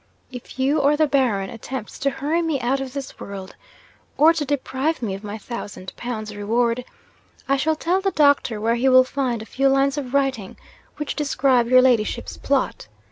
If 0.31 0.57
you 0.57 0.79
or 0.79 0.97
the 0.97 1.05
Baron 1.05 1.51
attempts 1.51 1.99
to 1.99 2.09
hurry 2.09 2.41
me 2.41 2.59
out 2.59 2.79
of 2.79 2.93
this 2.93 3.19
world, 3.19 3.55
or 4.17 4.33
to 4.33 4.43
deprive 4.43 5.03
me 5.03 5.13
of 5.13 5.23
my 5.23 5.37
thousand 5.37 5.93
pounds 5.95 6.35
reward, 6.35 6.83
I 7.47 7.55
shall 7.55 7.75
tell 7.75 8.01
the 8.01 8.09
doctor 8.09 8.59
where 8.59 8.73
he 8.73 8.89
will 8.89 9.03
find 9.03 9.43
a 9.43 9.45
few 9.45 9.67
lines 9.69 9.99
of 9.99 10.15
writing, 10.15 10.57
which 10.97 11.15
describe 11.15 11.67
your 11.67 11.83
ladyship's 11.83 12.35
plot. 12.37 12.87